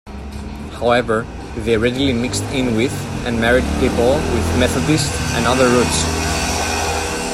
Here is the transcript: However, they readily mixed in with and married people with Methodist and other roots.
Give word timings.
However, 0.79 1.27
they 1.57 1.77
readily 1.77 2.11
mixed 2.11 2.41
in 2.45 2.75
with 2.75 2.91
and 3.27 3.39
married 3.39 3.65
people 3.79 4.13
with 4.33 4.59
Methodist 4.59 5.13
and 5.35 5.45
other 5.45 5.67
roots. 5.69 7.21